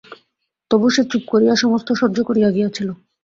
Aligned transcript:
তবু 0.71 0.87
সে 0.89 1.01
চুপ 1.11 1.23
করিয়া 1.31 1.53
সমস্ত 1.55 1.87
সহ্য 2.01 2.17
করিয়া 2.23 2.49
গিয়াছিল। 2.51 2.89